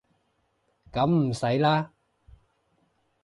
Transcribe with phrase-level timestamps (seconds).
[0.91, 1.91] 噉唔使啦